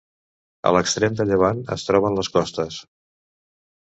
A 0.69 0.71
l'extrem 0.75 1.17
de 1.19 1.27
llevant 1.31 1.59
es 1.75 1.85
troben 1.89 2.17
les 2.21 2.31
Costes. 2.37 2.79